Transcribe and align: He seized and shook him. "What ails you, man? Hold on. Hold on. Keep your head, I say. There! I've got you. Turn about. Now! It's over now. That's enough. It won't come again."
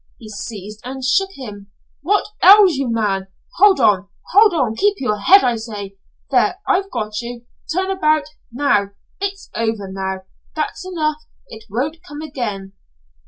He 0.17 0.29
seized 0.29 0.81
and 0.83 1.03
shook 1.05 1.29
him. 1.33 1.67
"What 2.01 2.25
ails 2.43 2.73
you, 2.73 2.91
man? 2.91 3.27
Hold 3.57 3.79
on. 3.79 4.07
Hold 4.31 4.51
on. 4.51 4.75
Keep 4.75 4.95
your 4.97 5.19
head, 5.19 5.43
I 5.43 5.57
say. 5.57 5.95
There! 6.31 6.57
I've 6.67 6.89
got 6.89 7.21
you. 7.21 7.45
Turn 7.71 7.91
about. 7.91 8.23
Now! 8.51 8.93
It's 9.19 9.51
over 9.53 9.87
now. 9.87 10.21
That's 10.55 10.87
enough. 10.87 11.17
It 11.49 11.65
won't 11.69 11.97
come 12.01 12.21
again." 12.21 12.73